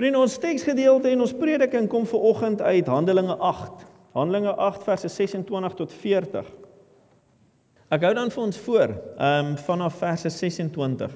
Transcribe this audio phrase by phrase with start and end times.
[0.00, 3.82] Vriende, ons teksgedeelte en ons prediking kom ver oggend uit Handelinge 8.
[4.16, 6.46] Handelinge 8 verse 26 tot 40.
[7.92, 11.12] Ek hou dan vir ons voor, ehm um, vanaf verse 26.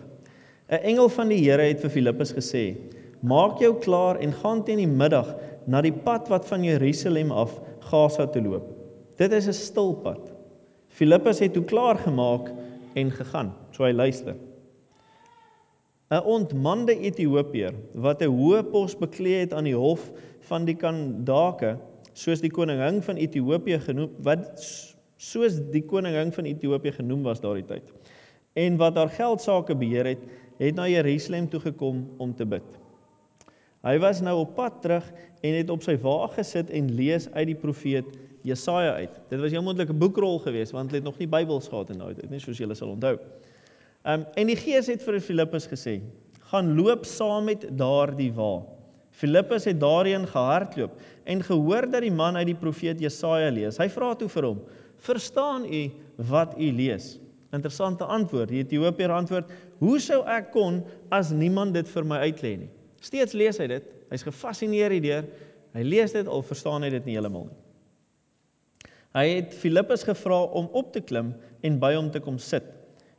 [0.69, 2.77] 'n Engel van die Here het vir Filippus gesê:
[3.23, 5.33] "Maak jou klaar en gaan teen die middag
[5.65, 7.57] na die pad wat van Jerusalem af
[7.89, 8.69] Gaza toe loop.
[9.17, 10.29] Dit is 'n stil pad."
[10.89, 12.53] Filippus het toe klaar gemaak
[12.95, 13.55] en gegaan.
[13.71, 14.37] So hy luister.
[16.15, 17.75] 'n Ontmande Ethiopiër
[18.07, 20.03] wat 'n hoë pos bekleed het aan die hof
[20.47, 21.75] van die Kandake,
[22.13, 24.63] soos die koningin van Ethiopië genoem wat
[25.17, 27.91] soos die koningin van Ethiopië genoem was daardie tyd.
[28.55, 30.23] En wat haar geld sake beheer het,
[30.59, 32.79] het na Jerusalem toe gekom om te bid.
[33.83, 35.09] Hy was nou op pad terug
[35.43, 38.07] en het op sy wa gesit en lees uit die profeet
[38.47, 39.19] Jesaja uit.
[39.29, 42.15] Dit was 'n moontlike boekrol geweest want hulle het nog nie Bybels gehad en nou
[42.15, 43.19] dit nie soos julle sal onthou.
[44.05, 46.01] Ehm um, en die Gees het vir Filippus gesê:
[46.51, 48.61] "Gaan loop saam met daardie wa."
[49.17, 53.79] Filippus het daarheen gehardloop en gehoor dat die man uit die profeet Jesaja lees.
[53.79, 54.61] Hy vra toe vir hom:
[55.07, 55.91] "Verstaan u
[56.29, 57.19] wat u lees?"
[57.53, 58.49] Interessante antwoord.
[58.49, 63.33] Die Ethiopier antwoord: "Hoe sou ek kon as niemand dit vir my uitlê nie?" Steeds
[63.33, 63.89] lees hy dit.
[64.11, 65.25] Hy's gefassineer hierdeur.
[65.73, 67.61] Hy lees dit al verstaan hy dit nie heeltemal nie.
[69.15, 72.65] Hy het Filippus gevra om op te klim en by hom te kom sit.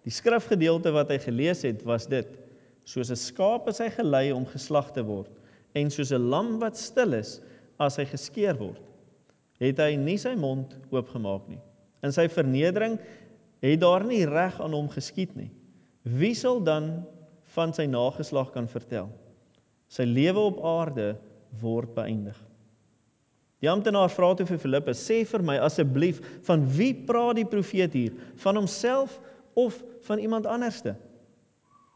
[0.06, 2.30] Die skrifgedeelte wat hy gelees het was dit:
[2.86, 5.32] Soos 'n skaap is hy gelei om geslag te word
[5.74, 7.42] en soos 'n lam wat stil is
[7.80, 8.82] as hy geskeer word,
[9.60, 11.60] het hy nie sy mond oopgemaak nie.
[12.04, 13.00] In sy vernedering
[13.62, 15.50] het daar nie reg aan hom geskied nie.
[16.04, 17.04] Wie sal dan
[17.56, 19.10] van sy nageslag kan vertel?
[19.90, 21.16] Sy lewe op aarde
[21.62, 22.38] word beëindig.
[23.64, 27.94] Die amptenaar vra toe vir Filippus: "Sê vir my asseblief, van wie praat die profeet
[27.94, 28.14] hier?
[28.44, 29.20] Van homself
[29.56, 30.96] of van iemand anderste?"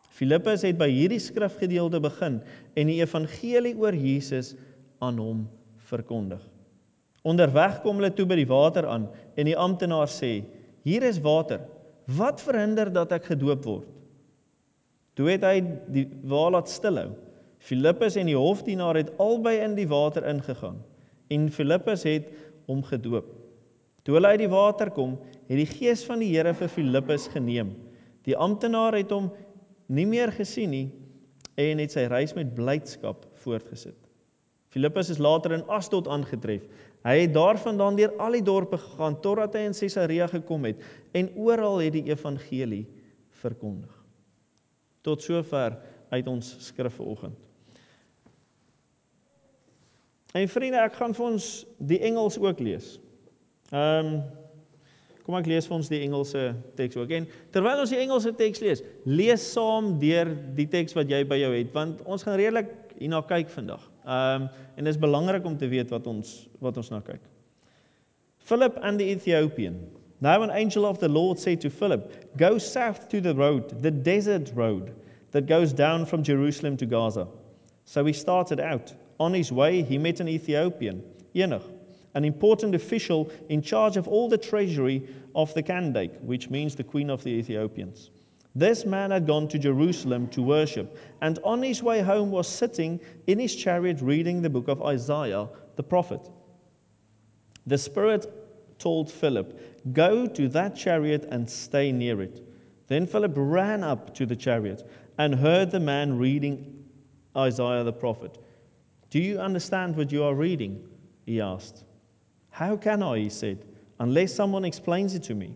[0.10, 2.42] Filippus het by hierdie skrifgedeelte begin
[2.76, 4.56] en die evangelie oor Jesus
[5.00, 5.46] aan hom
[5.88, 6.42] verkondig.
[7.24, 10.44] Onderweg kom hulle toe by die water aan en die amptenaar sê:
[10.84, 11.62] "Hier is water.
[12.18, 13.88] Wat verhinder dat ek gedoop word?"
[15.16, 15.60] Toe het hy
[15.92, 17.12] die waal laat stilhou.
[17.60, 20.80] Filippus en die hofdienaar het albei in die water ingegaan
[21.30, 22.30] en Filippus het
[22.70, 23.28] hom gedoop.
[24.04, 25.18] Toe hulle uit die water kom,
[25.50, 27.74] het die gees van die Here vir Filippus geneem.
[28.28, 29.32] Die amptenaar het hom
[29.90, 30.88] nie meer gesien nie
[31.60, 33.98] en het sy reis met blydskap voortgesit.
[34.70, 36.68] Filippus is later in Asdod aangetref.
[37.04, 40.84] Hy het daarvandaan deur al die dorpe gegaan totdat hy in Caesarea gekom het
[41.18, 42.86] en oral het die evangelie
[43.42, 43.94] verkondig.
[45.02, 45.80] Tot sover
[46.12, 47.38] uit ons skrif vanoggend.
[50.38, 51.46] En vriende, ek gaan vir ons
[51.90, 53.00] die Engels ook lees.
[53.72, 54.22] Ehm um,
[55.30, 56.40] kom ek lees vir ons die Engelse
[56.74, 57.12] teks ook.
[57.14, 61.38] En terwyl ons die Engelse teks lees, lees saam deur die teks wat jy by
[61.38, 63.84] jou het, want ons gaan redelik hierna kyk vandag.
[64.06, 64.50] Ehm um,
[64.80, 67.22] en dit is belangrik om te weet wat ons wat ons na kyk.
[68.50, 69.76] Philip and the Ethiopian.
[70.20, 72.08] Now an angel of the Lord said to Philip,
[72.38, 74.94] "Go south to the road, the desert road
[75.32, 77.28] that goes down from Jerusalem to Gaza."
[77.86, 81.04] So he started out On his way, he met an Ethiopian,
[81.36, 81.64] Enoch,
[82.14, 86.84] an important official in charge of all the treasury of the Kandake, which means the
[86.84, 88.12] queen of the Ethiopians.
[88.56, 93.00] This man had gone to Jerusalem to worship, and on his way home was sitting
[93.28, 96.30] in his chariot reading the book of Isaiah the prophet.
[97.68, 98.26] The Spirit
[98.80, 99.60] told Philip,
[99.94, 102.42] Go to that chariot and stay near it.
[102.88, 106.84] Then Philip ran up to the chariot and heard the man reading
[107.38, 108.38] Isaiah the prophet.
[109.10, 110.88] Do you understand what you are reading?
[111.26, 111.84] He asked.
[112.50, 113.66] How can I, he said,
[114.00, 115.56] unless someone explains it to me?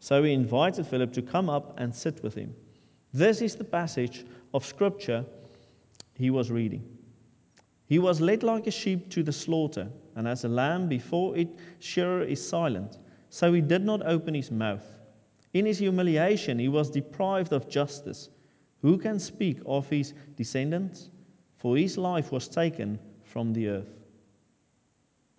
[0.00, 2.54] So he invited Philip to come up and sit with him.
[3.12, 5.24] This is the passage of scripture
[6.14, 6.84] he was reading.
[7.86, 11.52] He was led like a sheep to the slaughter, and as a lamb before its
[11.78, 12.98] shearer is silent,
[13.30, 14.86] so he did not open his mouth.
[15.52, 18.30] In his humiliation, he was deprived of justice.
[18.82, 21.10] Who can speak of his descendants?
[21.64, 24.03] for his life was taken from the earth.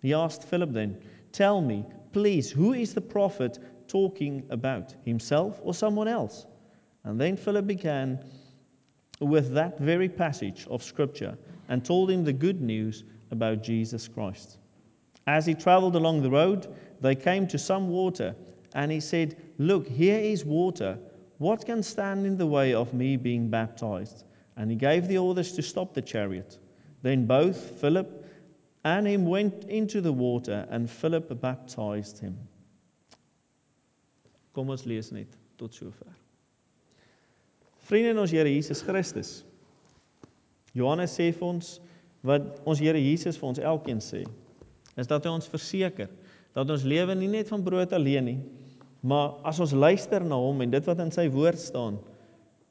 [0.05, 0.99] He asked Philip then,
[1.31, 3.57] Tell me, please, who is the prophet
[3.87, 6.45] talking about, himself or someone else?
[7.05, 8.23] And then Philip began
[9.19, 11.35] with that very passage of Scripture
[11.69, 14.59] and told him the good news about Jesus Christ.
[15.25, 16.67] As he traveled along the road,
[17.01, 18.35] they came to some water,
[18.75, 20.99] and he said, Look, here is water.
[21.39, 24.25] What can stand in the way of me being baptized?
[24.57, 26.59] and he gave the orders to stop the chariot.
[27.01, 28.14] Then both Philip
[28.85, 32.37] and him went into the water, and Philip baptized him.
[34.53, 36.11] Kom ons lees net tot sover.
[37.89, 39.39] Vriende in ons Here Jesus Christus.
[40.77, 41.71] Johannes sê vir ons
[42.25, 44.21] wat ons Here Jesus vir ons elkeen sê,
[44.95, 46.11] is dat hy ons verseker
[46.55, 48.37] dat ons lewe nie net van brood alleen nie,
[49.01, 51.97] maar as ons luister na hom en dit wat in sy woord staan,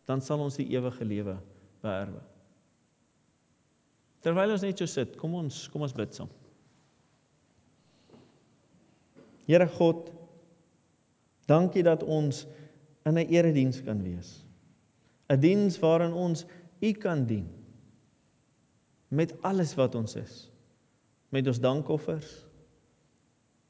[0.07, 1.35] dan sal ons die ewige lewe
[1.83, 2.23] beerwe.
[4.25, 6.31] Terwyl ons net so sit, kom ons kom ons bid saam.
[9.45, 10.09] Here God,
[11.51, 12.47] dankie dat ons
[13.05, 14.41] in 'n erediens kan wees.
[15.29, 16.47] 'n Diens waarin ons
[16.81, 17.49] U kan dien
[19.09, 20.51] met alles wat ons is.
[21.31, 22.47] Met ons dankoffers,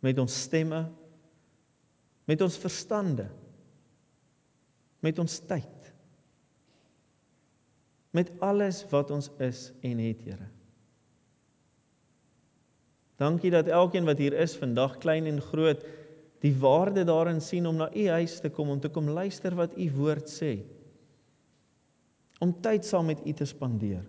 [0.00, 0.90] met ons stemme,
[2.24, 3.28] met ons verstande,
[5.00, 5.83] met ons tyd.
[8.14, 10.46] Met alles wat ons is en het, Here.
[13.18, 15.82] Dankie dat elkeen wat hier is vandag, klein en groot,
[16.42, 19.78] die waarde daarin sien om na u huis te kom om te kom luister wat
[19.78, 20.58] u woord sê.
[22.42, 24.04] Om tyd saam met u te spandeer.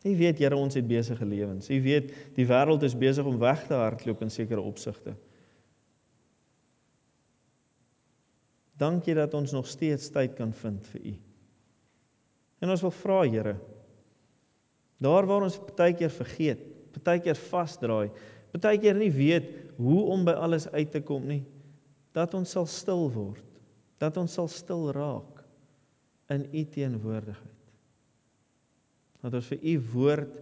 [0.00, 1.68] U weet Here ons het besige lewens.
[1.68, 5.12] U weet die wêreld is besig om weg te hardloop in sekere opsigte.
[8.80, 11.18] Dankie dat ons nog steeds tyd kan vind vir U.
[12.60, 13.54] En ons wil vra Here,
[15.00, 16.66] daar waar ons baie keer vergeet,
[17.04, 18.10] baie keer vasdraai,
[18.52, 19.48] baie keer nie weet
[19.78, 21.42] hoe om by alles uit te kom nie,
[22.12, 23.46] dat ons sal stil word,
[24.02, 25.40] dat ons sal stil raak
[26.34, 27.60] in U teenwoordigheid
[29.20, 30.36] dat ons vir u woord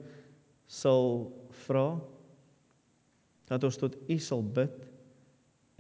[0.71, 1.29] sal
[1.65, 1.89] vra
[3.49, 4.85] dat ons tot u sal bid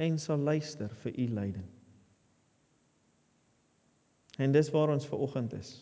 [0.00, 1.66] en sal luister vir u leiding.
[4.38, 5.72] En dis waar ons ver oggend is.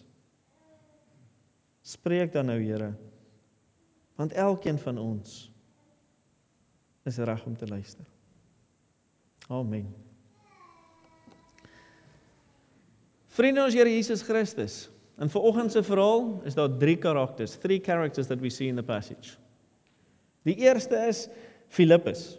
[1.86, 2.94] Spreek dan nou Here.
[4.18, 5.52] Want elkeen van ons
[7.06, 8.04] is reg om te luister.
[9.46, 9.86] Amen.
[13.36, 14.88] Vriende ons Here Jesus Christus.
[15.22, 18.82] In vanoggend se verhaal is daar drie karakters, three characters that we see in the
[18.82, 19.36] passage.
[20.42, 21.28] Die eerste is
[21.68, 22.38] Filippus.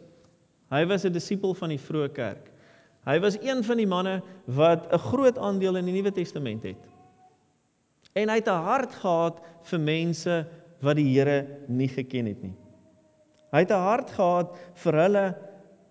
[0.69, 2.51] Hy was 'n disipel van die vroeë kerk.
[3.07, 6.96] Hy was een van die manne wat 'n groot aandeel in die Nuwe Testament het.
[8.17, 10.35] En hy het 'n hart gehad vir mense
[10.81, 12.55] wat die Here nie geken het nie.
[13.51, 15.25] Hy het 'n hart gehad vir hulle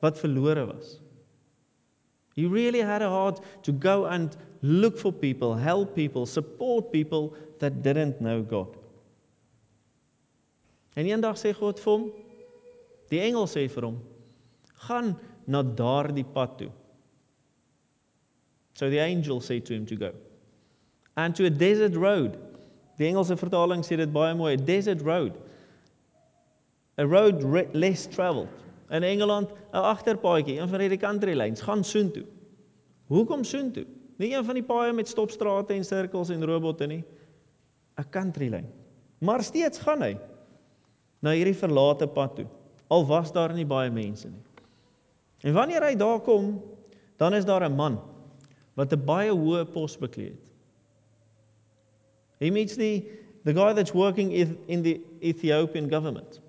[0.02, 1.00] wat verlore was.
[2.36, 7.32] He really had a heart to go and look for people, help people, support people
[7.58, 8.76] that didn't know God.
[10.94, 12.04] En eendag sê God vir hom,
[13.08, 13.98] die engel sê vir hom,
[14.88, 16.70] gaan na daardie pad toe.
[18.74, 20.12] So the angel said to him to go.
[21.16, 22.36] And to a desert road.
[22.98, 25.36] Die Engelse vertaling sê dit baie mooi, a desert road.
[27.00, 27.42] A road
[27.74, 28.52] less traveled.
[28.90, 32.24] In Engeland 'n agterpaadjie, een van hierdie country lanes, gaan soontoe.
[33.08, 33.86] Hoekom soontoe?
[34.16, 37.04] Nie een van die paaie met stopstrate en sirkels en robotte nie.
[37.96, 38.68] 'n Country lane.
[39.18, 40.16] Maar steeds gaan hy
[41.20, 42.46] na hierdie verlate pad toe.
[42.88, 44.42] Al was daar nie baie mense nie.
[45.40, 46.62] En wanneer hy daar kom,
[47.16, 48.00] dan is daar 'n man
[48.74, 50.46] wat 'n baie hoë pos bekleed het.
[52.38, 53.04] He meets the
[53.46, 56.40] the guy that's working in the Ethiopian government.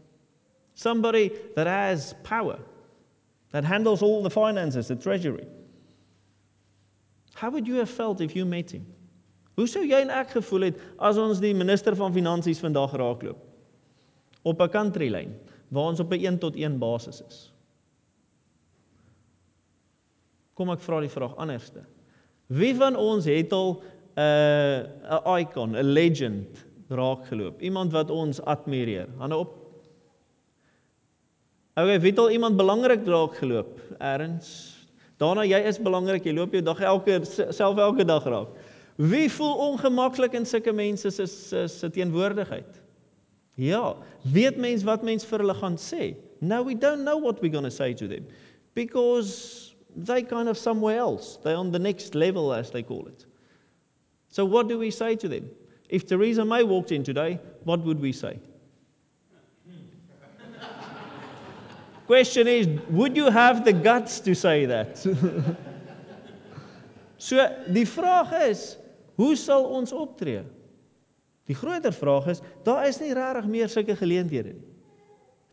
[0.73, 2.57] Somebody that has power,
[3.51, 5.45] that handles all the finances, the treasury.
[7.35, 8.87] How would you have felt if you met him?
[9.57, 13.37] Hoe sou jy en ek gevoel het as ons die minister van finansies vandag raakloop?
[14.41, 15.37] Op 'n country lyn
[15.69, 17.53] waar ons op 'n 1 tot 1 basis is.
[20.53, 21.85] Kom ek vra die vraag anderste.
[22.47, 23.83] Wie van ons het al
[24.17, 27.61] 'n 'n icon, 'n legend raakgeloop?
[27.61, 29.07] Iemand wat ons admireer.
[29.17, 29.53] Hande op.
[31.77, 33.81] Okay, weet al iemand belangrik draak geloop?
[33.99, 34.73] Erns.
[35.21, 37.19] Daarna jy is belangrik, jy loop jou dag elke
[37.53, 38.49] self elke dag raak.
[38.97, 42.81] Wie voel ongemaklik in sulke mense se se teenwoordigheid?
[43.57, 43.95] Ja,
[44.33, 46.15] weet mens wat mens vir hulle gaan sê?
[46.41, 48.25] No, we don't know what we're going to say to them
[48.73, 51.37] because they kind of somewhere else.
[51.43, 53.26] They're on the next level as they call it.
[54.37, 55.49] So what do we say to them?
[55.89, 58.37] If Theresa May walked in today, what would we say?
[62.05, 64.99] Question is, would you have the guts to say that?
[67.17, 67.37] so
[67.73, 68.77] die vraag is,
[69.17, 70.43] hoe sal ons optree?
[71.49, 74.69] Die groter vraag is, daar is nie regtig meer sulke geleenthede nie.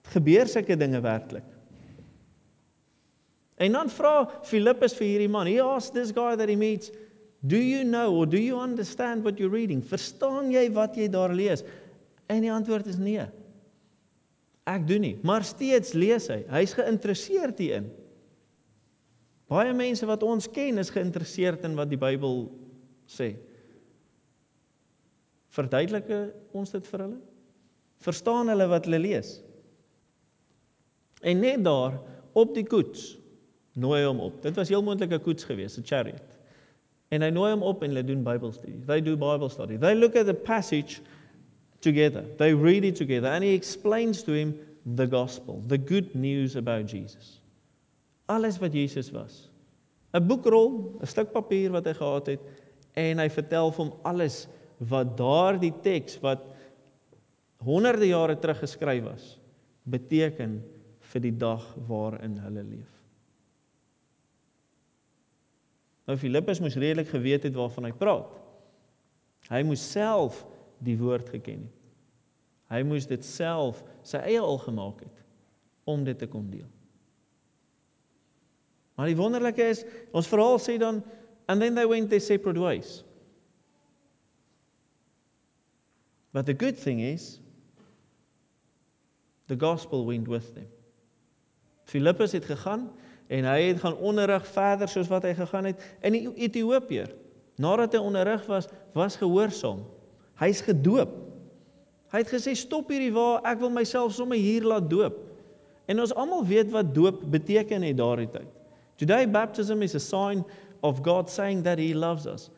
[0.05, 1.49] Dit gebeur sulke dinge werklik.
[3.57, 6.93] En dan vra Filippus vir hierdie man, he asks this guy that he meets,
[7.47, 9.83] do you know or do you understand what you're reading?
[9.83, 11.65] Verstaan jy wat jy daar lees?
[12.33, 13.27] En die antwoord is nee.
[14.65, 16.41] Ek doen nie, maar steeds lees hy.
[16.49, 17.91] Hy's geïnteresseerd hierin.
[19.53, 22.47] Baie mense wat ons ken is geïnteresseerd in wat die Bybel
[23.13, 23.35] sê.
[25.55, 26.21] Verduidelike
[26.57, 27.21] ons dit vir hulle?
[28.05, 29.37] Verstaan hulle wat hulle lees?
[31.25, 32.01] En net daar
[32.37, 33.15] op die koets
[33.81, 34.41] nooi hom op.
[34.43, 36.39] Dit was heel moontlik 'n koets geweest, 'n chariot.
[37.15, 38.81] En hy nooi hom op en hulle doen Bybelstudie.
[38.89, 39.79] They do Bible study.
[39.79, 41.01] They look at the passage
[41.85, 42.25] together.
[42.41, 44.55] They read it together and he explains to him
[44.97, 47.41] the gospel, the good news about Jesus.
[48.29, 49.49] Alles wat Jesus was.
[50.15, 52.43] 'n Boekrol, 'n stuk papier wat hy gehad het
[52.95, 54.45] en hy vertel vir hom alles
[54.79, 56.45] wat daardie teks wat
[57.65, 59.25] honderde jare terug geskryf was
[59.91, 60.61] beteken
[61.11, 62.94] vir die dag waarin hulle leef.
[66.05, 68.29] Nou Filippus moes redelik geweet het waarvan hy praat.
[69.49, 70.43] Hy moes self
[70.85, 71.81] die woord geken het.
[72.73, 75.21] Hy moes dit self sy eie al gemaak het
[75.89, 76.69] om dit te kon deel.
[78.95, 79.83] Maar die wonderlike is,
[80.15, 81.03] ons verhaal sê dan
[81.51, 83.03] and then they went their separate ways.
[86.33, 87.39] But the good thing is
[89.47, 90.69] the gospel went with them.
[91.85, 92.89] Filippus het gegaan
[93.29, 97.13] en hy het gaan onderrig verder soos wat hy gegaan het in die Ethiopiër.
[97.63, 99.85] Nadat hy onderrig was, was gehoorsaam.
[100.41, 101.13] Hy's gedoop.
[102.13, 105.17] Hy het gesê stop hierdie wa, ek wil myself sommer hier laat doop.
[105.91, 108.51] En ons almal weet wat doop beteken in daardie tyd.
[108.99, 110.45] Today baptism is a sign
[110.83, 112.51] of God saying that he loves us.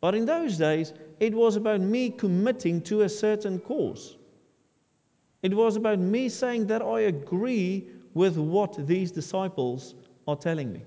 [0.00, 4.16] But in those days it was about me committing to a certain cause.
[5.42, 9.94] It was about me saying that I agree with what these disciples
[10.28, 10.84] are telling me.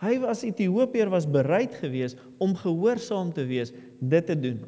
[0.00, 4.64] Hy was Ethiopier was bereid geweest om gehoorsaam te wees dit te doen.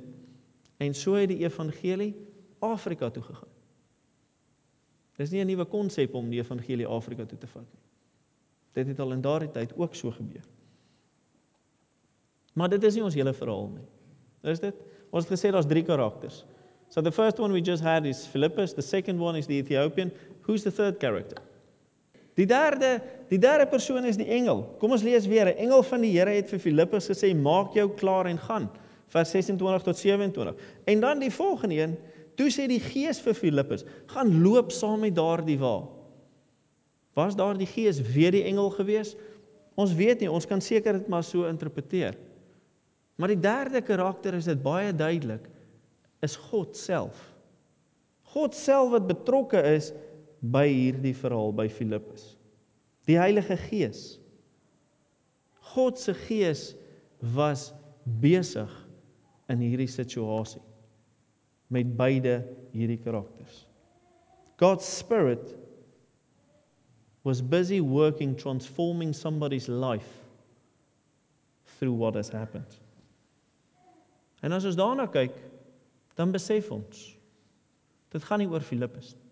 [0.81, 2.15] En so het die evangelie
[2.65, 3.55] Afrika toe gegaan.
[5.19, 7.83] Dis nie 'n nuwe konsep om die evangelie Afrika toe te vat nie.
[8.73, 10.45] Dit het al in daardie tyd ook so gebeur.
[12.55, 13.87] Maar dit is nie ons hele verhaal nie.
[14.51, 14.75] Is dit?
[15.11, 16.45] Ons het gesê daar's drie karakters.
[16.89, 20.13] So the first one we just had is Philippus, the second one is the Ethiopian.
[20.41, 21.43] Who's the third character?
[22.38, 24.62] Die derde, die derde persoon is die engel.
[24.78, 25.50] Kom ons lees weer.
[25.50, 28.71] 'n Engel van die Here het vir Filippus gesê: "Maak jou klaar en gaan."
[29.09, 30.54] Vers 26 tot 27.
[30.85, 31.97] En dan die volgende een,
[32.37, 35.88] toe sê die Gees vir Filippus: "Gaan loop saam met daardie wa."
[37.14, 39.16] Was daardie Gees weer die engel gewees?
[39.75, 42.14] Ons weet nie, ons kan seker dit maar so interpreteer.
[43.16, 45.49] Maar die derde karakter is dit baie duidelik
[46.23, 47.18] is God self.
[48.23, 49.92] God self wat betrokke is
[50.42, 52.37] by hierdie verhaal by Filippus.
[53.09, 54.18] Die Heilige Gees.
[55.75, 56.75] God se Gees
[57.35, 57.73] was
[58.23, 58.71] besig
[59.49, 60.62] in hierdie situasie
[61.68, 62.40] met beide
[62.73, 63.66] hierdie karakters.
[64.59, 65.54] God's spirit
[67.25, 70.09] was busy working transforming somebody's life
[71.78, 72.78] through what has happened.
[74.42, 75.35] En as ons daarna kyk,
[76.16, 77.04] dan besef ons
[78.09, 79.28] dit gaan nie oor Filippus nie.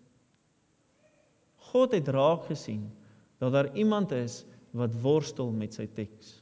[1.71, 2.85] God het raak gesien
[3.41, 6.37] dat daar iemand is wat worstel met sy teks.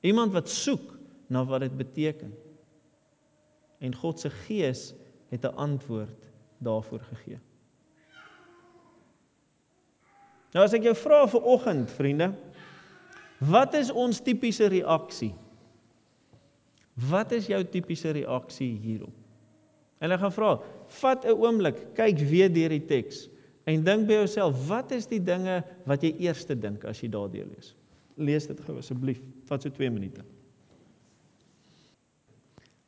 [0.00, 0.96] Iemand wat soek
[1.28, 2.32] na wat dit beteken.
[3.80, 4.90] En God se gees
[5.30, 7.38] het 'n antwoord daarvoor gegee.
[10.52, 12.32] Nou as ek jou vra vir oggend, vriende,
[13.38, 15.34] wat is ons tipiese reaksie?
[17.10, 19.14] Wat is jou tipiese reaksie hierop?
[20.00, 20.60] En ek gaan vra,
[21.00, 23.28] vat 'n oomblik, kyk weer deur die teks.
[23.70, 27.46] En dink by jouself, wat is die dinge wat jy eers dink as jy daardeur
[27.46, 27.74] lees?
[28.18, 29.20] Lees dit gou asseblief.
[29.48, 30.24] Vat so 2 minute.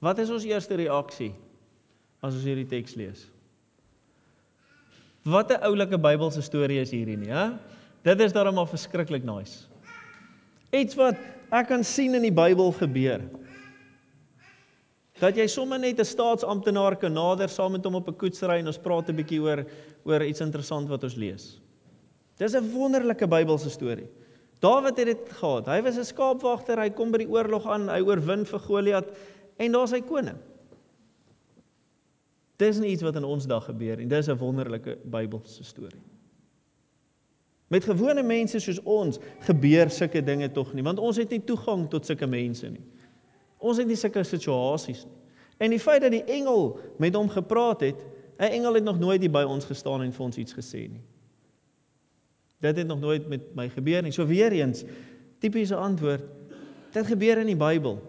[0.02, 1.30] Wat is ons eerste reaksie
[2.22, 3.28] as ons hierdie teks lees?
[5.22, 7.52] Wat 'n oulike Bybelse storie is hierdie nie, hè?
[8.02, 9.68] Dit is daarom al verskriklik nice.
[10.72, 11.14] Iets wat
[11.52, 13.22] ek kan sien in die Bybel gebeur
[15.22, 18.66] dat jy sommer net 'n staatsamptenaar kan nader saam met hom op 'n koetsry en
[18.66, 19.64] ons praat 'n bietjie oor
[20.04, 21.60] oor iets interessant wat ons lees.
[22.38, 24.08] Dis 'n wonderlike Bybelse storie.
[24.60, 25.66] Dawid het dit gehad.
[25.66, 29.06] Hy was 'n skaapwagter, hy kom by die oorlog aan, hy oorwin vir Goliat
[29.58, 30.38] en daar's hy koning.
[32.56, 34.06] Dis nie iets wat in ons dag gebeur nie.
[34.06, 36.02] Dis 'n wonderlike Bybelse storie.
[37.68, 41.88] Met gewone mense soos ons gebeur sulke dinge tog nie, want ons het nie toegang
[41.88, 42.84] tot sulke mense nie.
[43.62, 45.18] Ons het nie sulke situasies nie.
[45.62, 47.98] En die feit dat die engel met hom gepraat het,
[48.38, 51.02] 'n engel het nog nooit hier by ons gestaan en vir ons iets gesê nie.
[52.60, 54.12] Dit het nog nooit met my gebeur nie.
[54.12, 54.84] So weer eens,
[55.38, 56.22] tipiese antwoord,
[56.92, 58.02] dit gebeur in die Bybel.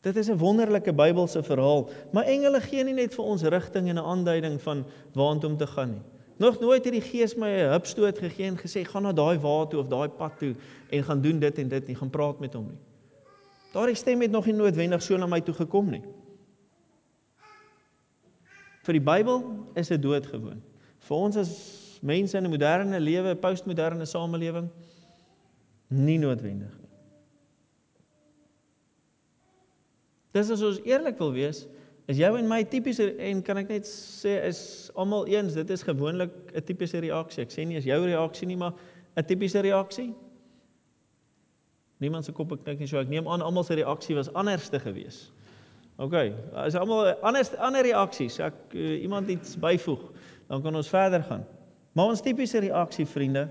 [0.00, 3.96] Dit is 'n wonderlike Bybelse verhaal, maar engele gee nie net vir ons rigting en
[3.96, 6.02] 'n aanduiding van waartoe om te gaan nie.
[6.36, 9.68] Nog nooit het die Gees my 'n hupstoot gegee en gesê gaan na daai waar
[9.68, 10.54] toe of daai pad toe
[10.90, 12.78] en gaan doen dit en dit nie, gaan praat met hom nie.
[13.76, 16.00] Daardie stem het nog nie noodwendig so na my toe gekom nie.
[18.86, 19.42] Vir die Bybel
[19.76, 20.62] is dit doodgewoon.
[21.04, 21.52] Vir ons as
[22.00, 24.70] mense in 'n moderne lewe, postmoderne samelewing
[25.88, 26.88] nie noodwendig nie.
[30.32, 31.66] Dis as ons eerlik wil wees,
[32.08, 35.82] is jou en my tipiese en kan ek net sê is almal eens, dit is
[35.82, 37.42] gewoonlik 'n tipiese reaksie.
[37.42, 38.72] Ek sê nie is jou reaksie nie, maar
[39.16, 40.14] 'n tipiese reaksie.
[41.98, 45.32] Niemand se kop knik nie, so ek neem aan almal se reaksie was anderste geweest.
[45.96, 46.14] OK,
[46.60, 50.02] as almal ander ander reaksies, ek uh, iemand iets byvoeg,
[50.50, 51.46] dan kan ons verder gaan.
[51.96, 53.46] Maar ons tipiese reaksie, vriende,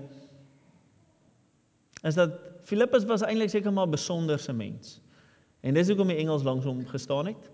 [2.06, 2.36] is dat
[2.66, 5.00] Filippus was eintlik seker maar 'n besonderse mens.
[5.60, 7.50] En dis hoekom die engels langs hom gestaan het.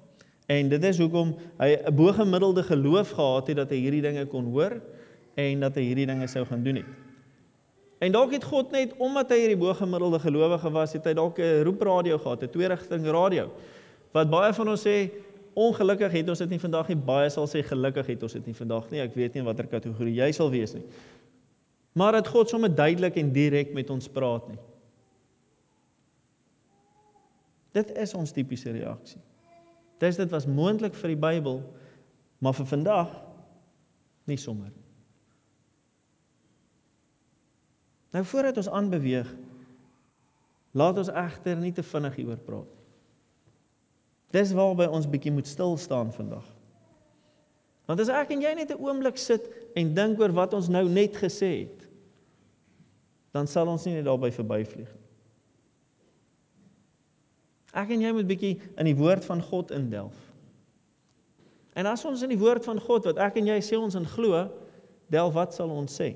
[0.46, 4.44] En dit is hoekom hy 'n bo-gemiddelde geloof gehad het dat hy hierdie dinge kon
[4.44, 4.80] hoor
[5.34, 6.90] en dat hy hierdie dinge sou gaan doen het.
[8.02, 11.62] En dalk het God net omdat hy hierdie bo-gemiddelde gelowige was, het hy dalk 'n
[11.62, 13.50] roepradio gehad, 'n twee-rigting radio.
[14.12, 15.10] Wat baie van ons sê,
[15.54, 16.96] ongelukkig het ons dit nie vandag nie.
[16.96, 19.00] Baie sal sê gelukkig het ons dit nie vandag nie.
[19.00, 20.82] Ek weet nie watter kategorie jy sal wees nie.
[21.92, 24.58] Maar dat God sommer duidelik en direk met ons praat nie.
[27.72, 29.20] Dit is ons tipiese reaksie.
[29.98, 31.62] Dis dit was moontlik vir die Bybel,
[32.38, 33.08] maar vir vandag
[34.24, 34.81] nie sommer.
[38.12, 39.28] Nou voordat ons aanbeweeg,
[40.76, 42.80] laat ons egter nie te vinnig hieroor praat nie.
[44.32, 46.46] Dis waarby ons bietjie moet stil staan vandag.
[47.88, 50.88] Want as ek en jy net 'n oomblik sit en dink oor wat ons nou
[50.88, 51.88] net gesê het,
[53.32, 55.02] dan sal ons nie net daarby verbyvlieg nie.
[57.72, 60.16] Ek en jy moet bietjie in die woord van God indelf.
[61.72, 64.04] En as ons in die woord van God wat ek en jy sê ons in
[64.06, 64.44] glo,
[65.12, 66.12] delf wat sal ons sê?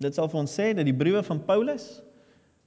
[0.00, 2.00] Dit sal vir ons sê dat die briewe van Paulus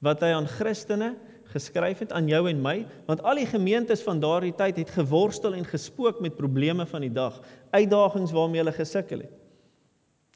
[0.06, 1.14] wat hy aan Christene
[1.54, 2.76] geskryf het aan jou en my,
[3.08, 7.14] want al die gemeentes van daardie tyd het geworstel en gespook met probleme van die
[7.14, 7.40] dag,
[7.74, 9.40] uitdagings waarmee hulle gesukkel het.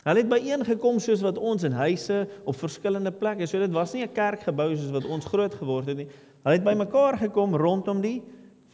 [0.08, 3.48] Hulle het byeengekom soos wat ons in huise op verskillende plekke.
[3.48, 6.08] So dit was nie 'n kerkgebou soos wat ons groot geword het nie.
[6.44, 8.24] Hulle het bymekaar gekom rondom die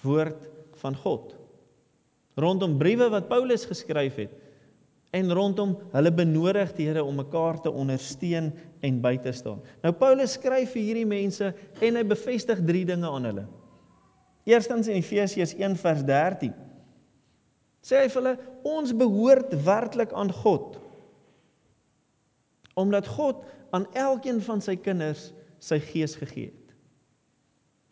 [0.04, 1.36] woord van God.
[2.36, 4.30] Rondom briewe wat Paulus geskryf het
[5.14, 8.50] en rondom hulle benodig die Here om mekaar te ondersteun
[8.82, 9.62] en by te staan.
[9.84, 13.46] Nou Paulus skryf vir hierdie mense en hy bevestig drie dinge aan hulle.
[14.50, 16.56] Eerstens in Efesiërs 1 vers 13
[17.84, 18.36] sê hy vir hulle
[18.68, 20.80] ons behoort werklik aan God
[22.80, 23.44] omdat God
[23.76, 25.28] aan elkeen van sy kinders
[25.62, 26.72] sy gees gegee het.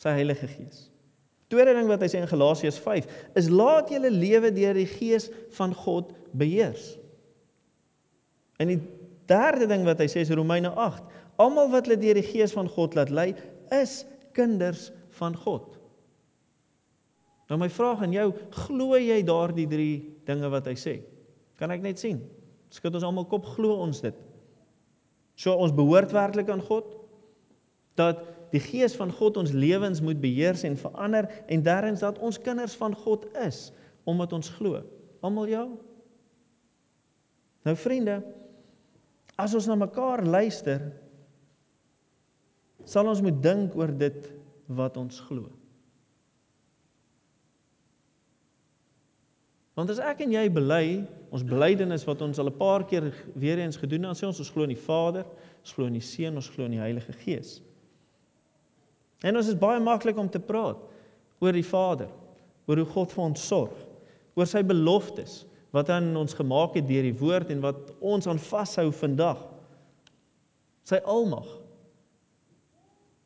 [0.01, 0.87] Sy Heilige Gees.
[1.53, 3.05] Tweede ding wat hy sê in Galasiërs 5
[3.37, 6.95] is laat julle lewe deur die Gees van God beheers.
[8.61, 8.79] En die
[9.31, 11.03] derde ding wat hy sê is Romeine 8,
[11.41, 13.31] almal wat hulle deur die Gees van God laat lei,
[13.73, 14.01] is
[14.37, 15.77] kinders van God.
[17.51, 18.29] Nou my vraag aan jou,
[18.67, 19.95] glo jy daardie drie
[20.27, 20.99] dinge wat hy sê?
[21.59, 22.21] Kan ek net sien?
[22.71, 24.15] Skud ons almal kop glo ons dit?
[25.35, 26.87] So ons behoort werklik aan God
[27.99, 28.21] dat
[28.53, 32.75] die gees van God ons lewens moet beheers en verander en derdens dat ons kinders
[32.79, 33.69] van God is
[34.07, 34.79] omdat ons glo.
[35.21, 35.65] Almal ja.
[37.67, 38.21] Nou vriende,
[39.41, 40.83] as ons na mekaar luister,
[42.85, 44.29] sal ons moet dink oor dit
[44.77, 45.49] wat ons glo.
[49.77, 50.85] Want as ek en jy bely,
[51.31, 54.51] ons belydenis wat ons al 'n paar keer weer eens gedoen het, sê ons ons
[54.51, 55.25] glo in die Vader,
[55.63, 57.61] ons glo in die Seun, ons glo in die Heilige Gees.
[59.23, 60.77] En ons is baie maklik om te praat
[61.39, 62.09] oor die Vader,
[62.67, 63.77] oor hoe God vir ons sorg,
[64.35, 68.27] oor sy beloftes wat hy aan ons gemaak het deur die woord en wat ons
[68.27, 69.39] aan vashou vandag.
[70.87, 71.47] Sy almag.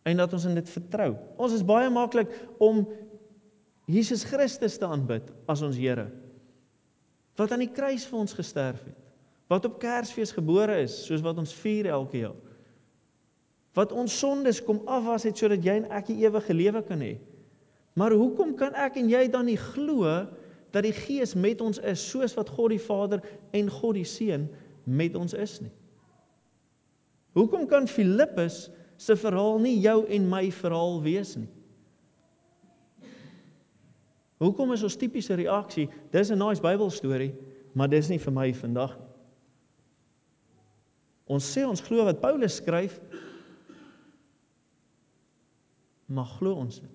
[0.06, 1.16] En dat ons in dit vertrou.
[1.42, 2.30] Ons is baie maklik
[2.62, 2.84] om
[3.90, 6.10] Jesus Christus te aanbid as ons Here
[7.36, 9.00] wat aan die kruis vir ons gesterf het,
[9.52, 12.38] wat op Kersfees gebore is, soos wat ons vier elke jaar.
[13.76, 17.18] Wat ons sondes kom afwas het sodat jy en ek die ewige lewe kan hê.
[18.00, 20.08] Maar hoekom kan ek en jy dan nie glo
[20.76, 23.24] dat die Gees met ons is soos wat God die Vader
[23.56, 24.50] en God die Seun
[24.84, 25.72] met ons is nie?
[27.36, 28.66] Hoekom kan Filippus
[29.00, 31.50] se verhaal nie jou en my verhaal wees nie?
[34.44, 37.34] Hoekom is ons tipiese reaksie, dis 'n nice Bybelstorie,
[37.74, 39.06] maar dis nie vir my vandag nie.
[41.26, 43.00] Ons sê ons glo wat Paulus skryf,
[46.06, 46.95] maar glo ons dit?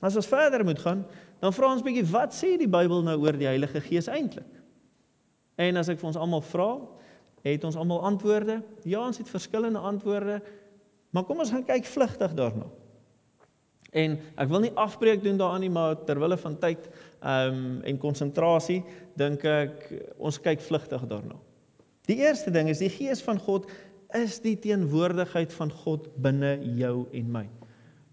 [0.00, 1.02] As ons verder moet gaan,
[1.42, 4.50] dan vra ons bietjie wat sê die Bybel nou oor die Heilige Gees eintlik?
[5.58, 6.68] En as ek vir ons almal vra,
[7.46, 8.60] het ons almal antwoorde?
[8.86, 10.38] Ja, ons het verskillende antwoorde.
[11.10, 12.68] Maar kom ons gaan kyk vlugtig daarna.
[13.96, 17.98] En ek wil nie afbreek doen daaraan nie, maar terwyl van tyd ehm um, en
[17.98, 18.82] konsentrasie
[19.18, 19.88] dink ek
[20.22, 21.34] ons kyk vlugtig daarna.
[22.06, 23.66] Die eerste ding is die gees van God
[24.14, 27.48] is die teenwoordigheid van God binne jou en my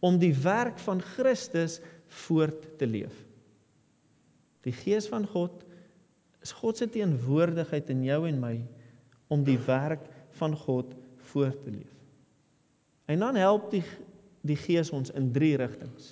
[0.06, 1.80] om die werk van Christus
[2.26, 3.16] voort te leef.
[4.66, 5.64] Die gees van God
[6.46, 8.56] is God se teenwoordigheid in jou en my
[9.34, 10.06] om die werk
[10.38, 10.94] van God
[11.32, 11.94] voort te leef.
[13.10, 13.86] En dan help die
[14.46, 16.12] die Gees ons in drie rigtings.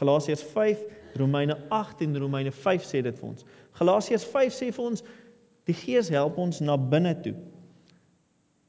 [0.00, 0.80] Galasiërs 5,
[1.20, 3.44] Romeine 8 en Romeine 5 sê dit vir ons.
[3.78, 5.04] Galasiërs 5 sê vir ons
[5.70, 7.36] die Gees help ons na binne toe.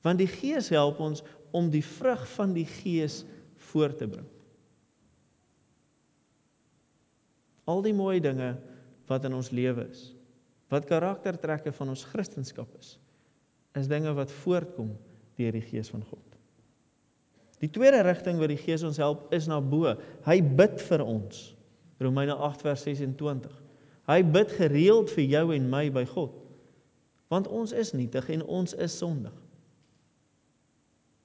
[0.05, 1.23] Want die Gees help ons
[1.57, 3.23] om die vrug van die Gees
[3.71, 4.27] voort te bring.
[7.71, 8.55] Al die mooi dinge
[9.09, 10.09] wat in ons lewe is,
[10.71, 12.95] wat karaktertrekke van ons kristendom is,
[13.79, 14.91] is dinge wat voortkom
[15.39, 16.31] deur die Gees van God.
[17.61, 19.93] Die tweede rigting waar die Gees ons help is na bo.
[20.25, 21.51] Hy bid vir ons.
[22.01, 23.53] Romeine 8 vers 26.
[24.09, 26.33] Hy bid gereeld vir jou en my by God.
[27.31, 29.35] Want ons is nietig en ons is sondig.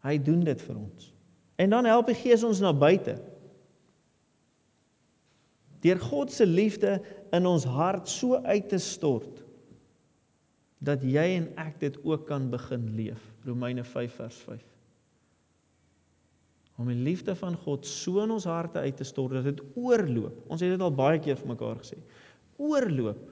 [0.04, 1.08] Hy doen dit vir ons.
[1.56, 3.16] En dan help die Gees ons na buite.
[5.84, 6.98] Deur God se liefde
[7.36, 9.42] in ons hart so uit te stort
[10.86, 13.20] dat jy en ek dit ook kan begin leef.
[13.46, 14.64] Romeine 5 vers 5
[16.76, 20.42] om die liefde van God so in ons harte uit te stort dat dit oorloop.
[20.52, 21.96] Ons het dit al baie keer vir mekaar gesê.
[22.60, 23.22] Oorloop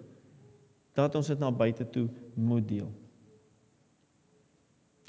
[0.97, 2.07] dat ons dit na buite toe
[2.39, 2.89] moet deel.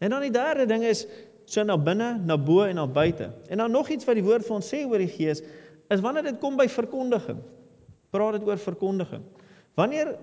[0.04, 1.06] En dan die derde ding is
[1.46, 3.30] so na binne, na bo en na buite.
[3.50, 5.44] En dan nog iets wat die woord vir ons sê oor die Gees
[5.94, 7.44] is wanneer dit kom by verkondiging.
[8.16, 9.24] Praat dit oor verkondiging.
[9.78, 10.16] Wanneer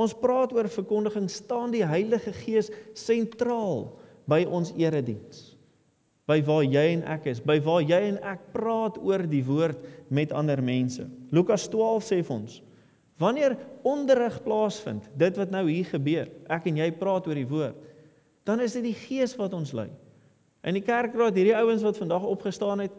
[0.00, 3.92] ons praat oor verkondiging, staan die Heilige Gees sentraal
[4.26, 5.52] by ons erediens
[6.30, 9.80] by waar jy en ek is, by waar jy en ek praat oor die woord
[10.14, 11.04] met ander mense.
[11.34, 12.60] Lukas 12 sê vir ons:
[13.22, 17.78] Wanneer onderrig plaasvind, dit wat nou hier gebeur, ek en jy praat oor die woord,
[18.48, 19.90] dan is dit die Gees wat ons lei.
[20.62, 22.92] In die kerkraad hierdie ouens wat vandag opgestaan het,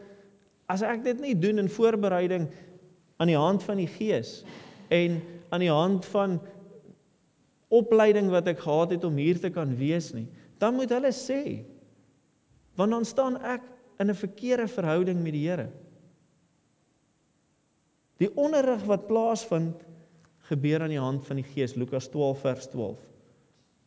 [0.68, 2.48] as ek dit nie doen in voorbereiding
[3.22, 4.42] aan die hand van die Gees
[4.94, 5.22] en
[5.54, 6.40] aan die hand van
[7.74, 10.28] opleiding wat ek gehad het om hier te kan wees nie,
[10.60, 11.64] dan moet hulle sê
[12.74, 13.62] Want dan staan ek
[14.02, 15.70] in 'n verkeerde verhouding met die Here.
[18.18, 19.84] Die onderrig wat plaasvind
[20.50, 23.13] gebeur aan die hand van die Gees Lukas 12 vers 12.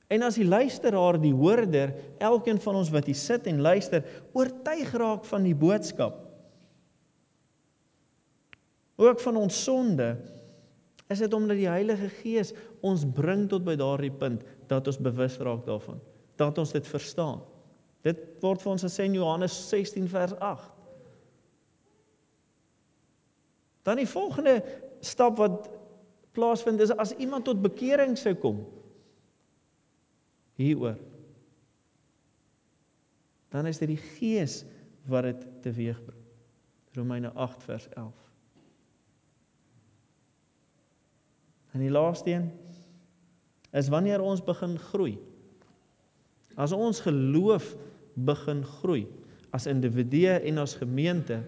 [0.07, 4.92] En as die luisteraar, die hoorder, elkeen van ons wat hier sit en luister, oortuig
[4.95, 6.23] raak van die boodskap
[8.97, 10.16] ook van ons sonde,
[11.07, 15.37] is dit omdat die Heilige Gees ons bring tot by daardie punt dat ons bewus
[15.45, 16.01] raak daarvan,
[16.40, 17.42] dat ons dit verstaan.
[18.07, 20.73] Dit word vir ons gesê in Johannes 16 vers 8.
[23.87, 24.59] Dan die volgende
[25.05, 25.69] stap wat
[26.35, 28.64] plaasvind is as iemand tot bekering sou kom.
[30.57, 30.97] Hieroor.
[33.53, 34.62] Dan is dit die Gees
[35.09, 36.23] wat dit teweegbring.
[36.97, 38.23] Romeine 8 vers 11.
[41.77, 42.51] En die laaste een
[43.77, 45.19] is wanneer ons begin groei.
[46.57, 47.75] As ons geloof
[48.16, 49.05] begin groei
[49.57, 51.40] as individue en as gemeente,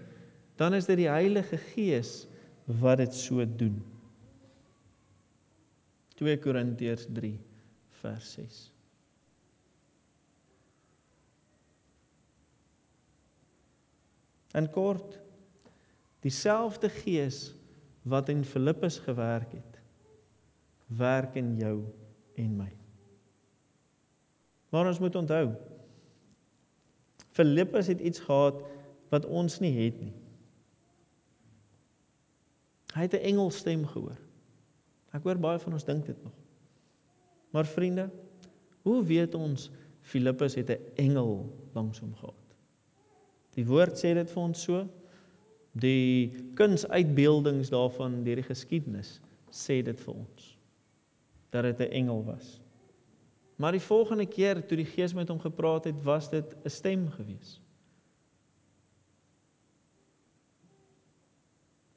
[0.57, 2.27] dan is dit die Heilige Gees
[2.81, 3.77] wat dit so doen.
[6.19, 7.35] 2 Korintiërs 3
[8.01, 8.59] vers 6.
[14.53, 15.19] En kort
[16.21, 17.55] dieselfde Gees
[18.03, 19.81] wat in Filippus gewerk het,
[20.87, 21.85] werk in jou
[22.35, 22.71] en my.
[24.69, 25.53] Maar ons moet onthou
[27.39, 28.65] Filippus het iets gehad
[29.09, 30.15] wat ons nie het nie.
[32.95, 34.19] Hy het 'n engelstem gehoor.
[35.13, 36.33] Ek hoor baie van ons dink dit nog.
[37.51, 38.11] Maar vriende,
[38.83, 42.48] hoe weet ons Filippus het 'n engel langs hom gehad?
[43.59, 44.85] Die woord sê dit vir ons so.
[45.83, 49.17] Die kunsuitbeeldings daarvan deur die geskiedenis
[49.51, 50.55] sê dit vir ons
[51.55, 52.61] dat dit 'n engel was.
[53.57, 57.09] Maar die volgende keer toe die Gees met hom gepraat het, was dit 'n stem
[57.11, 57.61] gewees.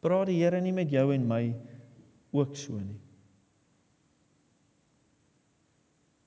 [0.02, 1.56] Praat die Here nie met jou en my
[2.32, 3.00] ook so nie?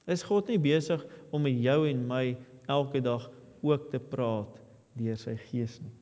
[0.07, 2.37] Is God nie besig om met jou en my
[2.69, 3.31] elke dag
[3.63, 4.64] ook te praat
[4.99, 5.93] deur sy Gees nie?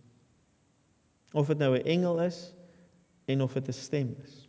[1.32, 2.54] Of dit nou 'n engel is
[3.26, 4.48] en of dit 'n stem is.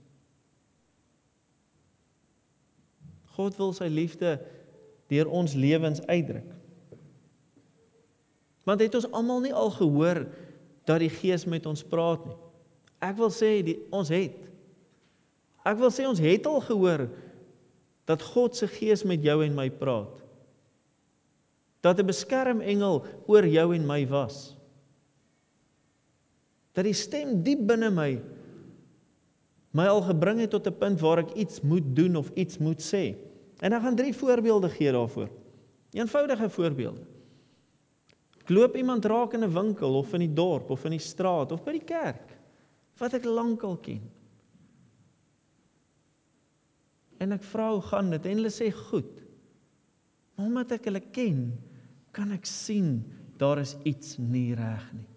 [3.35, 4.39] God wil sy liefde
[5.07, 6.51] deur ons lewens uitdruk.
[8.63, 10.23] Want het ons almal nie al gehoor
[10.87, 12.37] dat die Gees met ons praat nie.
[13.03, 14.37] Ek wil sê die ons het.
[15.67, 17.07] Ek wil sê ons het al gehoor
[18.07, 20.22] dat God se Gees met jou en my praat.
[21.83, 24.55] Dat 'n beskermengel oor jou en my was.
[26.73, 28.21] Dat die stem diep binne my
[29.73, 32.81] my al gebring het tot 'n punt waar ek iets moet doen of iets moet
[32.81, 33.15] sê.
[33.59, 35.29] En ek gaan drie voorbeelde gee daarvoor.
[35.91, 37.01] Eenvoudige voorbeelde.
[38.43, 41.51] Ek loop iemand raak in 'n winkel of in die dorp of in die straat
[41.51, 42.37] of by die kerk
[42.99, 44.01] wat ek lankal ken.
[47.17, 49.21] En ek vra hoe gaan dit en hulle sê goed.
[50.35, 51.53] Maar omdat ek hulle ken,
[52.13, 53.01] kan ek sien
[53.41, 55.09] daar is iets nie reg nie.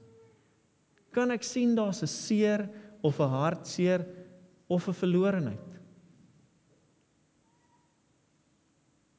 [1.12, 2.68] Kan ek sien daar's 'n seer
[3.02, 4.06] of 'n hartseer
[4.68, 5.70] of 'n verlorenheid.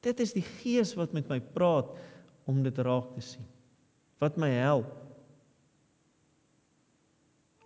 [0.02, 1.90] Dit is die Gees wat met my praat
[2.46, 3.46] om dit raak te sien.
[4.20, 4.92] Wat my help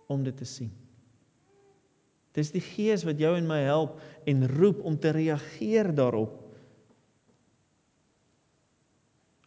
[0.08, 0.72] om dit te sien.
[2.32, 6.41] Dis die Gees wat jou en my help en roep om te reageer daarop.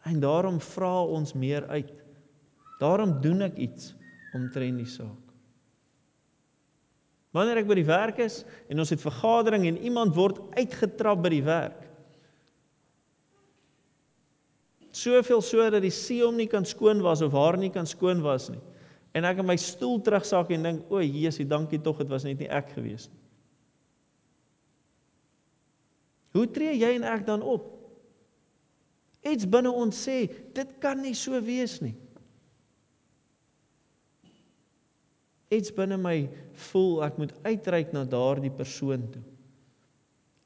[0.06, 1.92] En daarom vra ons meer uit.
[2.78, 3.94] Daarom doen ek iets
[4.36, 5.22] omtrent die saak.
[7.36, 8.40] Wanneer ek by die werk is
[8.72, 11.82] en ons het vergadering en iemand word uitgetrap by die werk.
[14.96, 18.22] Soveel so dat die see hom nie kan skoon was of haar nie kan skoon
[18.24, 18.62] was nie.
[19.16, 22.38] En ek in my stoel terugsak en dink, "O, Jesusie, dankie tog, dit was net
[22.38, 23.20] nie ek gewees nie."
[26.36, 27.75] Hoe tree jy en ek dan op?
[29.26, 31.94] Iets binne ons sê, dit kan nie so wees nie.
[35.54, 36.16] Iets binne my
[36.70, 39.22] voel ek moet uitreik na daardie persoon toe.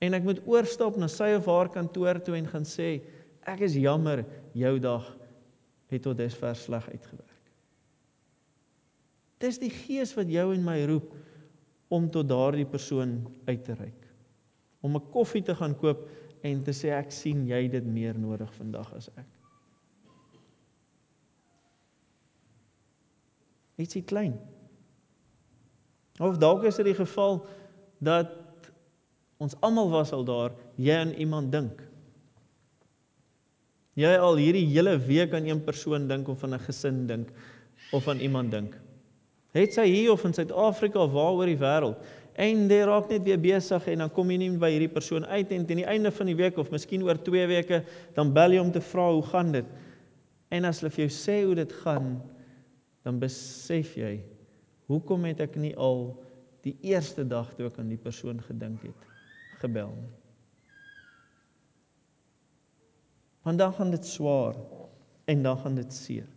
[0.00, 3.00] En ek moet oorstap na sy of haar kantoor toe en gaan sê,
[3.48, 4.24] ek is jammer
[4.56, 5.08] jou dag
[5.90, 7.36] het tot dusver sleg uitgewerk.
[9.40, 11.12] Dis die gees wat jou en my roep
[11.90, 14.08] om tot daardie persoon uit te reik.
[14.84, 16.08] Om 'n koffie te gaan koop
[16.42, 19.28] en te sê ek sien jy dit meer nodig vandag as ek.
[23.80, 24.34] Ietsie klein.
[26.20, 27.40] Of dalk is dit die geval
[28.04, 28.34] dat
[29.40, 31.80] ons almal was al daar, jy aan iemand dink.
[33.96, 37.32] Jy al hierdie hele week aan een persoon dink of aan 'n gesin dink
[37.92, 38.76] of aan iemand dink.
[39.52, 41.98] Het sy hier of in Suid-Afrika of waar oor die wêreld
[42.34, 45.52] en jy raak net weer besig en dan kom jy nie by hierdie persoon uit
[45.52, 47.82] en teen die einde van die week of miskien oor 2 weke
[48.16, 49.66] dan bel jy om te vra hoe gaan dit?
[50.50, 52.16] En as hulle vir jou sê hoe dit gaan,
[53.06, 54.18] dan besef jy
[54.90, 56.10] hoekom het ek nie al
[56.66, 59.06] die eerste dag toe ek aan die persoon gedink het
[59.62, 60.10] gebel nie.
[63.46, 64.58] Want dan gaan dit swaar
[65.30, 66.28] en dan gaan dit seer.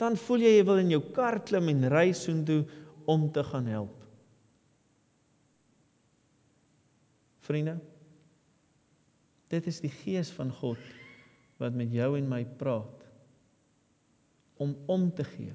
[0.00, 2.62] Dan voel jy jy wil in jou kar klim en ry soontoe
[3.10, 4.05] om te gaan help.
[7.46, 7.76] Vriende,
[9.52, 10.82] dit is die gees van God
[11.62, 13.04] wat met jou en my praat
[14.60, 15.54] om om te gee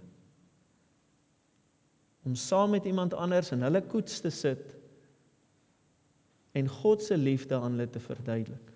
[2.21, 4.75] om saam met iemand anders in hulle koets te sit
[6.57, 8.67] en God se liefde aan hulle te verduidelik.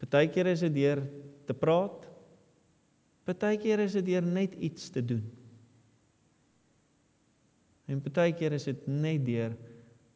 [0.00, 1.02] Partykeer is dit deur
[1.48, 2.06] te praat.
[3.28, 5.24] Partykeer is dit deur net iets te doen.
[7.90, 9.58] En partykeer is dit net deur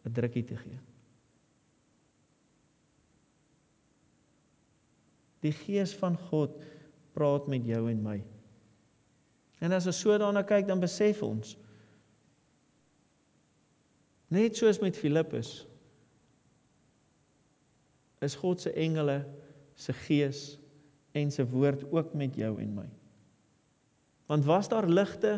[0.05, 0.79] 'n drukkie te gee.
[5.41, 6.57] Die gees van God
[7.13, 8.23] praat met jou en my.
[9.65, 11.57] En as ons so daarna kyk, dan besef ons
[14.35, 15.67] net soos met Filippus
[18.25, 19.21] is God se engele
[19.79, 20.59] se gees
[21.15, 22.87] en se woord ook met jou en my.
[24.27, 25.37] Want was daar ligte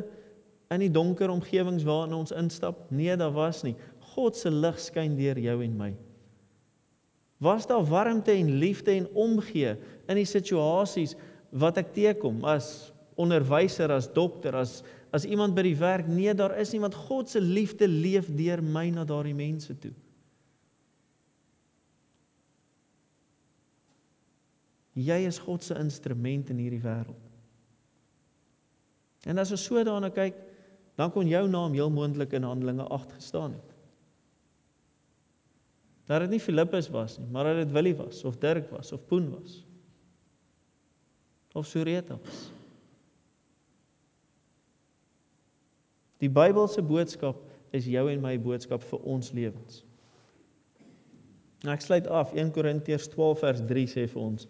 [0.72, 2.87] in die donker omgewings waarin ons instap?
[2.90, 3.74] Nee, daar was nie.
[4.16, 5.92] God se lig skyn deur jou en my.
[7.44, 9.76] Was daar warmte en liefde en omgee
[10.09, 11.14] in die situasies
[11.52, 14.81] wat ek teekom as onderwyser, as dokter, as
[15.14, 16.09] as iemand by die werk.
[16.11, 19.94] Nee, daar is nie want God se liefde leef deur my na daardie mense toe.
[24.96, 27.22] Jy is God se instrument in hierdie wêreld.
[29.29, 30.37] En as ons so daarna kyk,
[30.96, 33.75] dan kon jou naam heel moontlik in Handelinge 8 gestaan het.
[36.06, 39.06] Dat dit nie Filippus was nie, maar dat dit Willie was of Dirk was of
[39.06, 39.64] Poen was.
[41.52, 42.44] Of Sureta was.
[46.22, 47.42] Die Bybelse boodskap
[47.76, 49.82] is jou en my boodskap vir ons lewens.
[51.64, 54.46] Nou ek sluit af 1 Korintiërs 12 vers 3 sê vir ons: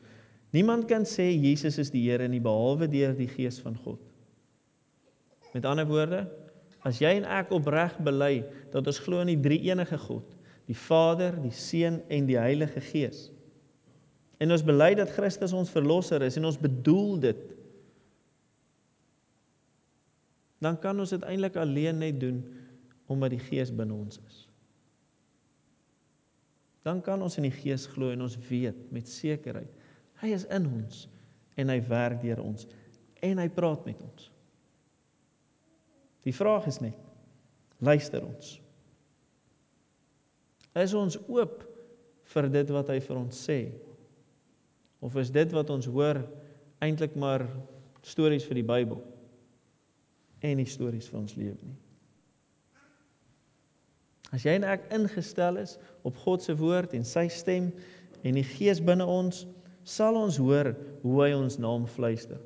[0.54, 4.00] Niemand kan sê Jesus is die Here nie behalwe deur die Gees van God.
[5.54, 6.26] Met ander woorde,
[6.86, 10.35] as jy en ek opreg bely dat ons glo in die drie-enige God,
[10.66, 13.28] die Vader, die Seun en die Heilige Gees.
[14.42, 17.44] En ons bely dat Christus ons verlosser is en ons bedoel dit.
[20.64, 22.42] Dan kan ons dit eintlik alleen net doen
[23.06, 24.42] omdat die Gees binne ons is.
[26.86, 29.72] Dan kan ons in die Gees glo en ons weet met sekerheid
[30.22, 31.04] hy is in ons
[31.60, 32.66] en hy werk deur ons
[33.24, 34.28] en hy praat met ons.
[36.26, 36.96] Die vraag is net
[37.84, 38.56] luister ons.
[40.76, 41.62] Is ons oop
[42.32, 43.60] vir dit wat hy vir ons sê?
[45.04, 46.20] Of is dit wat ons hoor
[46.84, 47.46] eintlik maar
[48.06, 49.00] stories vir die Bybel
[50.44, 51.76] en nie stories vir ons lewe nie?
[54.34, 57.70] As jy en ek ingestel is op God se woord en sy stem
[58.26, 59.44] en die Gees binne ons,
[59.86, 60.72] sal ons hoor
[61.04, 62.40] hoe hy ons naam fluister.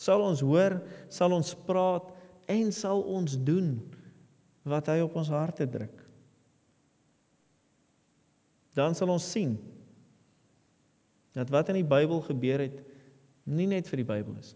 [0.00, 0.78] Sal ons hoor,
[1.12, 2.08] sal ons praat
[2.50, 3.76] en sal ons doen
[4.68, 6.03] wat hy op ons harte druk.
[8.74, 9.56] Dan sal ons sien
[11.34, 12.82] dat wat in die Bybel gebeur het
[13.44, 14.54] nie net vir die Bybel is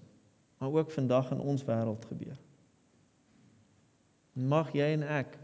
[0.58, 2.38] maar ook vandag in ons wêreld gebeur.
[4.32, 5.38] Mag jy en ek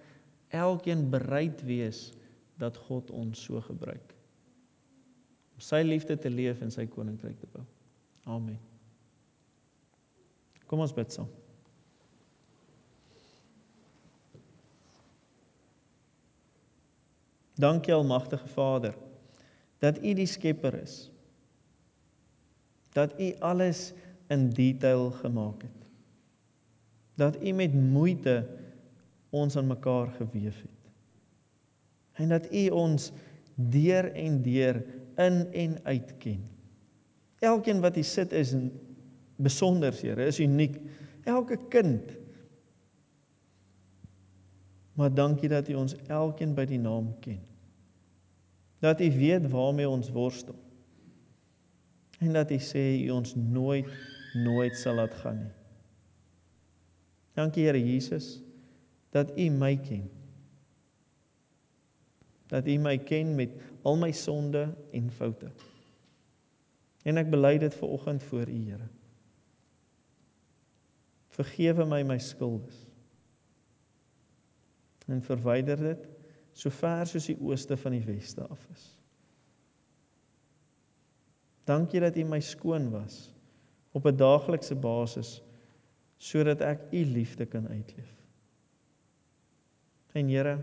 [0.55, 2.09] elkeen bereid wees
[2.59, 4.13] dat God ons so gebruik
[5.55, 7.63] om sy liefde te leef en sy koninkryk te bou.
[8.27, 8.59] Amen.
[10.67, 11.31] Kom ons bid saam.
[17.55, 18.95] Dankie almagtige Vader
[19.79, 21.11] dat U die skepper is.
[22.93, 23.93] Dat U alles
[24.33, 25.81] in detail gemaak het.
[27.15, 28.47] Dat U met moeite
[29.31, 30.83] ons aan mekaar gewewe het.
[32.13, 33.11] En dat U ons
[33.55, 34.85] deur en deur
[35.17, 36.43] in en uit ken.
[37.39, 38.55] Elkeen wat hier sit is
[39.37, 40.81] besonder, Here, is uniek.
[41.25, 42.03] Elke kind.
[44.95, 47.41] Maar dankie dat U ons elkeen by die naam ken.
[48.79, 50.59] Dat U weet waarmee ons worstel.
[52.19, 53.91] En dat U sê U ons nooit
[54.35, 55.53] nooit sal laat gaan nie.
[57.35, 58.41] Dankie Here Jesus
[59.15, 60.11] dat U my ken.
[62.51, 65.51] Dat U my ken met al my sonde en foute.
[67.05, 68.89] En ek bely dit ver oggend voor U Here.
[71.35, 72.87] Vergewe my my skuldes.
[75.07, 76.11] En verwyder dit
[76.55, 78.85] so ver soos die ooste van die weste af is.
[81.67, 83.31] Dankie dat U my skoon was
[83.93, 85.43] op 'n daaglikse basis
[86.17, 88.13] sodat ek U liefde kan uitleef.
[90.13, 90.63] En Here,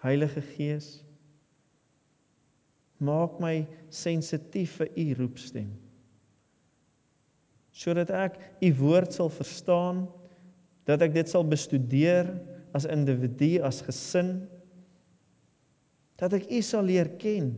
[0.00, 1.04] Heilige Gees,
[2.96, 5.68] maak my sensitief vir U roepstem.
[7.70, 10.08] Sodat ek U woord sal verstaan,
[10.84, 12.30] dat ek dit sal bestudeer
[12.76, 14.48] as individu, as gesin,
[16.18, 17.52] dat ek U sal leer ken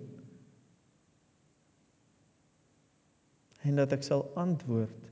[3.64, 5.08] en dat ek sal antwoord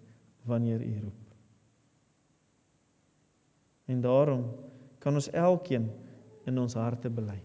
[0.48, 1.24] wanneer U roep.
[3.88, 4.44] En daarom
[5.00, 5.88] kan ons elkeen
[6.48, 7.38] in ons harte bely.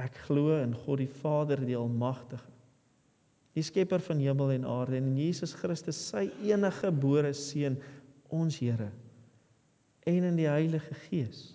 [0.00, 2.50] Ek glo in God die Vader die Almagtige.
[3.54, 7.76] Die skepper van hemel en aarde en in Jesus Christus sy enige gebore seun,
[8.34, 8.88] ons Here.
[10.04, 11.54] En in die Heilige Gees,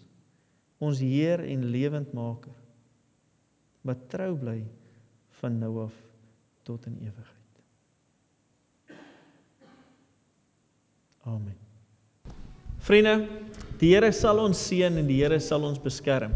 [0.82, 2.56] ons Heer en lewendmaker
[3.88, 4.60] wat trou bly
[5.40, 5.96] van nou af
[6.68, 7.36] tot in ewigheid.
[11.30, 11.56] Amen.
[12.84, 13.28] Vriende,
[13.80, 16.34] die Here sal ons seën en die Here sal ons beskerm.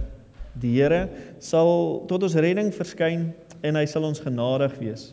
[0.62, 1.08] Die Here
[1.41, 3.32] sal tot ons redding verskyn
[3.65, 5.10] en hy sal ons genadig wees.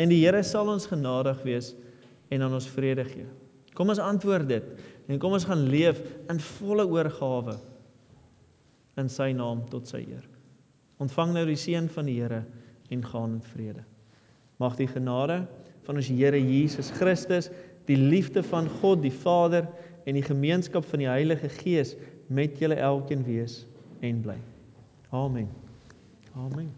[0.00, 1.72] En die Here sal ons genadig wees
[2.30, 3.26] en aan ons vrede gee.
[3.74, 4.66] Kom ons antwoord dit
[5.10, 5.98] en kom ons gaan leef
[6.30, 7.56] in volle oorgawe
[9.00, 10.26] in sy naam tot sy eer.
[11.02, 12.44] Ontvang nou die seën van die Here
[12.92, 13.82] en gaan in vrede.
[14.60, 15.40] Mag die genade
[15.86, 17.48] van ons Here Jesus Christus
[17.88, 19.66] die liefde van God die Vader
[20.06, 21.96] en die gemeenskap van die Heilige Gees
[22.30, 23.64] met julle elkeen wees
[24.04, 24.38] en bly.
[25.10, 25.48] Amen.
[26.36, 26.68] Amen.